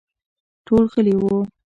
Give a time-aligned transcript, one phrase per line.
[0.65, 1.37] ټول غلي وو.